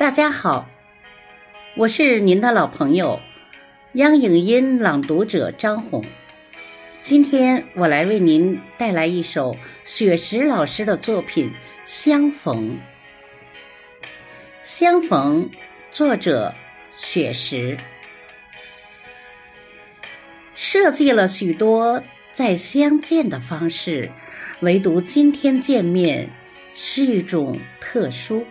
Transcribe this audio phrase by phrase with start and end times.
[0.00, 0.66] 大家好，
[1.76, 3.20] 我是您的老朋友
[3.92, 6.02] 央影音朗读者张红。
[7.02, 11.50] 今天我来为您带来一首雪石老师的作品
[11.84, 12.78] 《相逢》。
[14.62, 15.50] 相逢，
[15.92, 16.50] 作者
[16.96, 17.76] 雪石，
[20.54, 24.10] 设计了许多再相见的方式，
[24.62, 26.26] 唯独今天见面
[26.74, 28.46] 是一种特殊。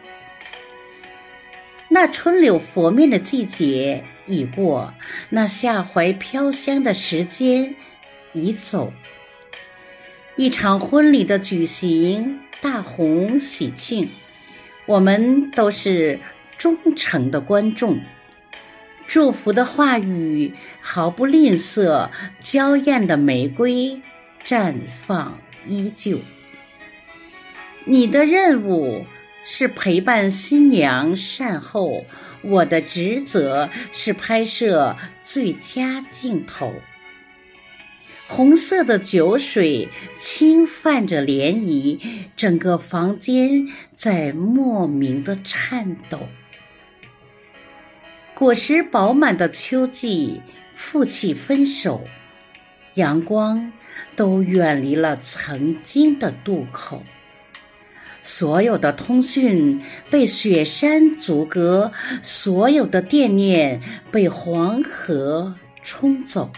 [1.91, 4.93] 那春柳拂面的季节已过，
[5.29, 7.75] 那夏槐飘香的时间
[8.33, 8.93] 已走。
[10.35, 14.07] 一场婚礼的举行，大红喜庆，
[14.85, 16.19] 我们都是
[16.57, 17.99] 忠诚的观众。
[19.07, 22.09] 祝福的话语毫不吝啬，
[22.39, 23.99] 娇艳的玫瑰
[24.45, 26.19] 绽放依旧。
[27.85, 29.03] 你的任务。
[29.43, 32.05] 是陪伴新娘善后，
[32.41, 34.95] 我的职责是拍摄
[35.25, 36.73] 最佳镜头。
[38.27, 41.99] 红色的酒水轻泛着涟漪，
[42.37, 46.19] 整个房间在莫名的颤抖。
[48.35, 50.41] 果实饱满的秋季，
[50.75, 52.03] 负气分手，
[52.93, 53.73] 阳光
[54.15, 57.01] 都远离了曾经的渡口。
[58.23, 65.53] 所有的通讯被雪山阻隔，所有的惦念被黄河
[65.83, 66.51] 冲走。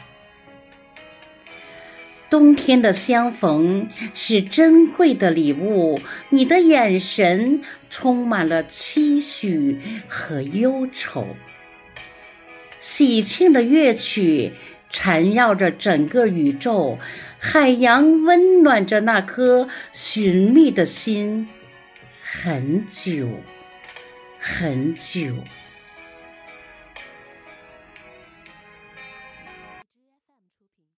[2.29, 11.27] 冬天的相逢是珍贵的礼物，你的眼神充满了期许和忧愁。
[12.79, 14.53] 喜庆的乐曲
[14.89, 16.97] 缠绕着整个宇宙，
[17.43, 21.49] 海洋温暖着那颗寻觅的心。
[22.23, 23.27] 很久，
[24.39, 25.33] 很久。